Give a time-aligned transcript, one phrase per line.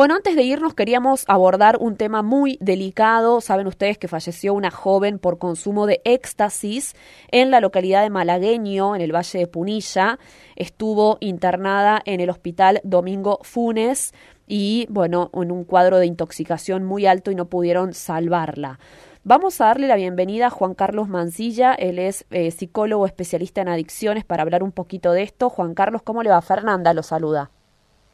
[0.00, 3.42] Bueno, antes de irnos queríamos abordar un tema muy delicado.
[3.42, 6.94] Saben ustedes que falleció una joven por consumo de éxtasis
[7.30, 10.18] en la localidad de Malagueño, en el Valle de Punilla.
[10.56, 14.14] Estuvo internada en el hospital Domingo Funes
[14.46, 18.78] y, bueno, en un cuadro de intoxicación muy alto y no pudieron salvarla.
[19.22, 23.68] Vamos a darle la bienvenida a Juan Carlos Mancilla, él es eh, psicólogo especialista en
[23.68, 25.50] adicciones para hablar un poquito de esto.
[25.50, 26.40] Juan Carlos, ¿cómo le va?
[26.40, 27.50] Fernanda lo saluda.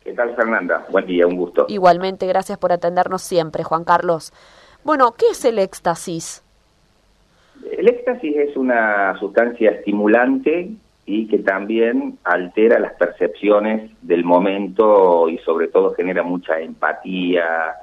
[0.07, 0.87] ¿Qué tal, Fernanda?
[0.89, 1.67] Buen día, un gusto.
[1.69, 4.33] Igualmente, gracias por atendernos siempre, Juan Carlos.
[4.85, 6.43] Bueno, ¿qué es el éxtasis?
[7.77, 10.71] El éxtasis es una sustancia estimulante
[11.05, 17.75] y que también altera las percepciones del momento y sobre todo genera mucha empatía,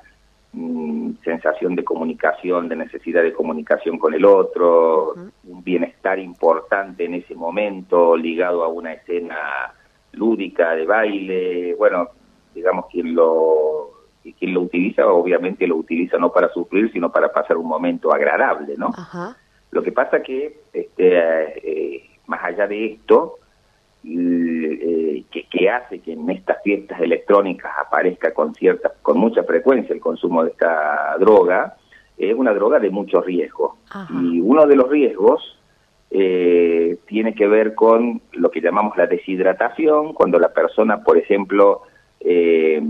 [0.55, 7.15] Mm, sensación de comunicación, de necesidad de comunicación con el otro, un bienestar importante en
[7.15, 9.73] ese momento ligado a una escena
[10.11, 12.09] lúdica de baile, bueno,
[12.53, 13.91] digamos quien lo
[14.39, 18.75] quien lo utiliza obviamente lo utiliza no para sufrir sino para pasar un momento agradable,
[18.77, 18.91] ¿no?
[19.71, 23.37] Lo que pasa que este, eh, más allá de esto
[24.05, 30.01] eh, que, hace que en estas fiestas electrónicas aparezca con cierta, con mucha frecuencia el
[30.01, 31.77] consumo de esta droga,
[32.17, 33.77] es una droga de mucho riesgo.
[34.21, 35.57] Y uno de los riesgos
[36.11, 41.83] eh, tiene que ver con lo que llamamos la deshidratación, cuando la persona, por ejemplo,
[42.23, 42.81] eh,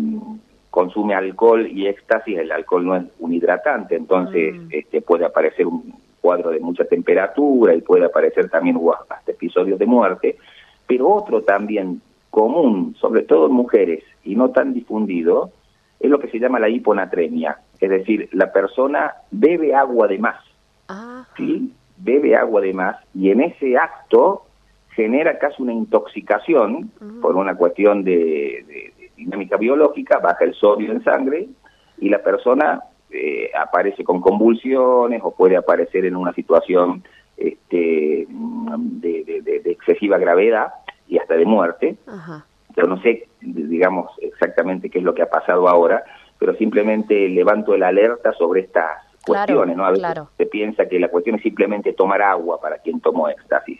[0.70, 4.68] consume alcohol y éxtasis, el alcohol no es un hidratante, entonces mm.
[4.72, 9.86] este, puede aparecer un cuadro de mucha temperatura y puede aparecer también hasta episodios de
[9.86, 10.38] muerte.
[10.88, 15.52] Pero otro también común, sobre todo en mujeres y no tan difundido,
[16.00, 17.60] es lo que se llama la hiponatremia.
[17.80, 20.42] Es decir, la persona bebe agua de más.
[21.38, 21.72] ¿sí?
[21.98, 24.44] Bebe agua de más y en ese acto
[24.96, 31.48] genera casi una intoxicación por una cuestión de, dinámica biológica, baja el sodio en sangre
[31.98, 37.04] y la persona eh, aparece con convulsiones o puede aparecer en una situación
[37.38, 40.74] este, de, excesiva gravedad
[41.08, 41.98] y hasta de muerte.
[42.76, 46.04] Yo no sé, digamos, exactamente qué es lo que ha pasado ahora,
[46.40, 48.90] pero simplemente levanto el alerta sobre estas
[49.26, 49.86] cuestiones, ¿no?
[49.86, 53.80] A veces se piensa que la cuestión es simplemente tomar agua para quien tomó éxtasis.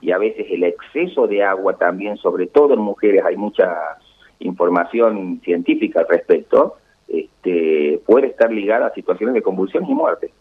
[0.00, 3.98] Y a veces el exceso de agua también, sobre todo en mujeres, hay mucha
[4.40, 6.76] información científica al respecto,
[7.08, 10.32] este, puede estar ligada a situaciones de convulsión y muerte.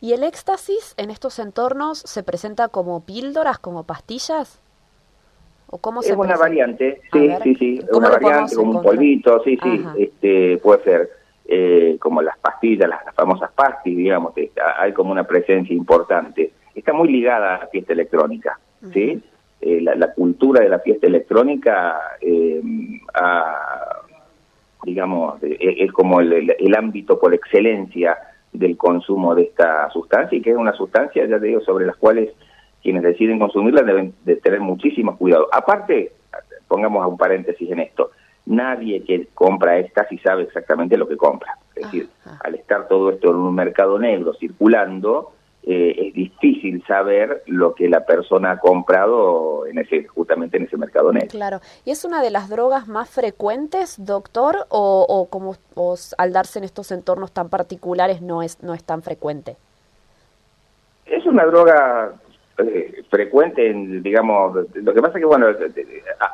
[0.00, 4.60] ¿Y el éxtasis en estos entornos se presenta como píldoras, como pastillas?
[5.68, 9.84] ¿O cómo es una variante, sí, sí, sí, una variante como un polvito, sí, sí,
[9.96, 11.10] este, puede ser
[11.46, 14.34] eh, como las pastillas, las, famosas pastillas, digamos,
[14.78, 16.52] hay como una presencia importante.
[16.74, 18.60] Está muy ligada a la fiesta electrónica,
[18.92, 19.22] ¿sí?
[19.64, 22.60] Eh, la, cultura de la fiesta electrónica eh,
[24.84, 28.18] digamos, es como el, ámbito por excelencia
[28.52, 31.96] del consumo de esta sustancia y que es una sustancia, ya te digo, sobre las
[31.96, 32.30] cuales
[32.82, 35.48] quienes deciden consumirla deben de tener muchísimo cuidado.
[35.52, 36.12] Aparte,
[36.66, 38.10] pongamos un paréntesis en esto,
[38.46, 41.56] nadie que compra casi sabe exactamente lo que compra.
[41.76, 42.08] Es decir,
[42.42, 45.32] al estar todo esto en un mercado negro circulando,
[45.64, 50.76] eh, es difícil saber lo que la persona ha comprado en ese justamente en ese
[50.76, 51.28] mercado negro.
[51.30, 51.60] Claro.
[51.84, 55.56] ¿Y es una de las drogas más frecuentes, doctor, o, como
[56.18, 59.56] al darse en estos entornos tan particulares no es no es tan frecuente?
[61.06, 62.12] Es una droga
[62.58, 65.46] eh, frecuente, en, digamos, lo que pasa es que, bueno,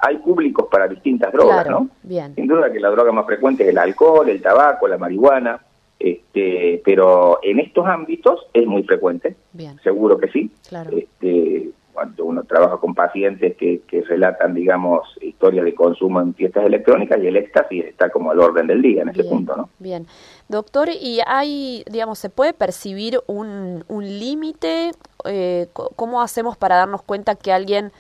[0.03, 1.89] hay públicos para distintas drogas, ¿no?
[2.03, 2.35] Bien.
[2.35, 5.61] Sin duda que la droga más frecuente es el alcohol, el tabaco, la marihuana,
[5.99, 9.37] este, pero en estos ámbitos es muy frecuente,
[9.83, 10.51] seguro que sí.
[10.93, 17.19] Este, cuando uno trabaja con pacientes que, relatan, digamos, historias de consumo en fiestas electrónicas
[17.21, 19.69] y el éxtasis está como al orden del día en ese punto, ¿no?
[19.81, 20.07] Bien.
[20.49, 24.93] Doctor, ¿y hay, digamos, se puede percibir un, un límite?
[25.25, 27.91] Eh, ¿Cómo hacemos para darnos cuenta que alguien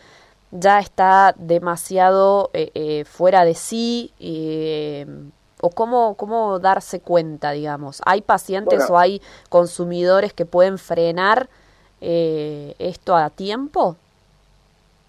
[0.52, 4.12] ya está demasiado eh, eh, fuera de sí?
[5.60, 8.00] O cómo, cómo darse cuenta, digamos?
[8.06, 11.48] ¿Hay pacientes o hay consumidores que pueden frenar
[12.00, 13.96] eh, esto a tiempo?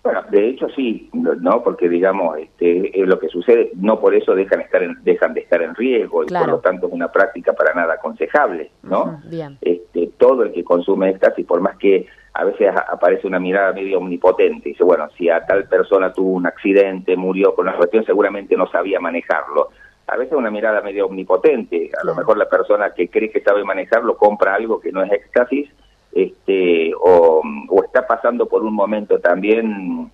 [0.01, 4.34] Bueno, de hecho sí, no, porque digamos, este, es lo que sucede, no por eso
[4.34, 7.74] dejan estar dejan de estar en riesgo y por lo tanto es una práctica para
[7.74, 9.22] nada aconsejable, ¿no?
[9.25, 9.57] bien.
[9.60, 13.98] Este, todo el que consume éxtasis, por más que a veces aparece una mirada medio
[13.98, 18.56] omnipotente, dice, bueno, si a tal persona tuvo un accidente, murió con una cuestión, seguramente
[18.56, 19.69] no sabía manejarlo
[20.12, 21.92] a veces una mirada medio omnipotente.
[22.02, 25.12] A lo mejor la persona que cree que sabe manejarlo compra algo que no es
[25.12, 25.70] éxtasis
[26.12, 27.42] este, o,
[27.84, 30.12] está pasando por un momento también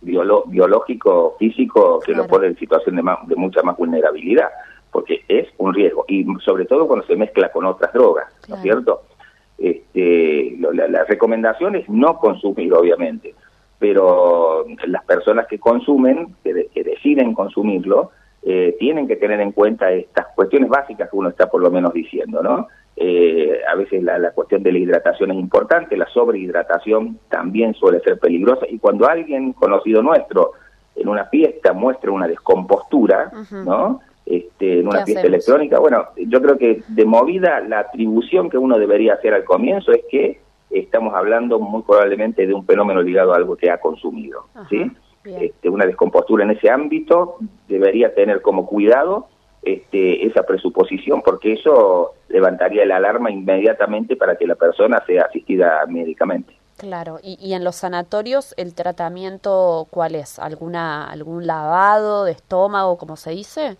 [0.00, 4.50] biológico, físico, que lo pone en situación de, de mucha más vulnerabilidad.
[4.92, 8.62] porque es un riesgo, y sobre todo cuando se mezcla con otras drogas, ¿no es
[8.62, 9.02] cierto?
[9.58, 13.34] Este, la, recomendación es no consumir, obviamente,
[13.78, 18.12] pero las personas que consumen, que, que deciden consumirlo,
[18.42, 21.92] eh, tienen que tener en cuenta estas cuestiones básicas que uno está por lo menos
[21.92, 22.68] diciendo, ¿no?
[22.96, 28.00] Eh, a veces la, la, cuestión de la hidratación es importante, la sobrehidratación también suele
[28.00, 30.52] ser peligrosa y cuando alguien conocido nuestro
[30.96, 33.30] en una fiesta muestra una descompostura,
[33.64, 34.00] ¿no?
[34.26, 38.78] Este, en una fiesta electrónica, bueno, yo creo que de movida la atribución que uno
[38.78, 43.36] debería hacer al comienzo es que estamos hablando muy probablemente de un fenómeno ligado a
[43.36, 44.90] algo que ha consumido, ¿sí?
[45.36, 47.36] Este, una descompostura en ese ámbito
[47.68, 49.28] debería tener como cuidado
[49.62, 55.84] este, esa presuposición, porque eso levantaría la alarma inmediatamente para que la persona sea asistida
[55.86, 56.54] médicamente.
[56.78, 60.38] Claro, y, en los sanatorios el tratamiento, ¿cuál es?
[60.38, 63.76] ¿Alguna, ¿Algún lavado de estómago, como se dice?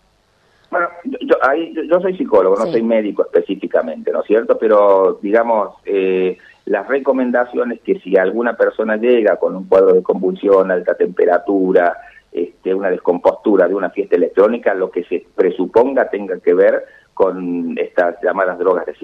[0.69, 4.59] Bueno, yo, ahí, yo, soy psicólogo, no soy médico específicamente, ¿no es cierto?
[4.59, 6.37] Pero, digamos, eh,
[6.69, 11.97] las recomendaciones que si alguna persona llega con un cuadro de convulsión, alta temperatura,
[12.31, 16.85] este, una descompostura de una fiesta electrónica, lo que se presuponga tenga que ver
[17.15, 18.94] con estas llamadas drogas de,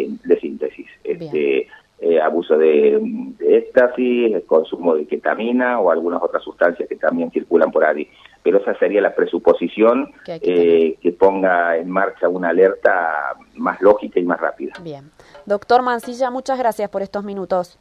[0.41, 0.87] síntesis.
[1.03, 1.67] Este,
[2.01, 3.01] eh, abuso de,
[3.41, 8.09] éxtasis, consumo de ketamina o algunas otras sustancias que también circulan por ahí.
[8.45, 14.21] Pero esa sería la presuposición que, eh, que ponga en marcha una alerta más lógica
[14.21, 14.75] y más rápida.
[14.83, 15.11] Bien.
[15.47, 17.79] Doctor Mancilla, muchas gracias por estos minutos.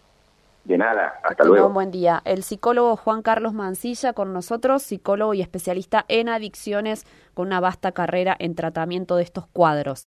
[0.64, 1.68] De nada, hasta luego.
[1.68, 2.22] Un buen día.
[2.24, 7.92] El psicólogo Juan Carlos Mancilla con nosotros, psicólogo y especialista en adicciones con una vasta
[7.92, 10.00] carrera en tratamiento de estos cuadros.